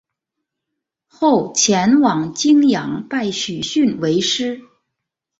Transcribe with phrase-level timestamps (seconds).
[1.05, 4.61] 后前往旌阳拜许逊为师。